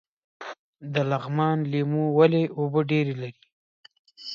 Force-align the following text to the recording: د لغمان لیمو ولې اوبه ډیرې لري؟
د 0.93 0.95
لغمان 1.11 1.57
لیمو 1.71 2.03
ولې 2.17 2.43
اوبه 2.57 2.79
ډیرې 2.89 3.13
لري؟ 3.21 3.41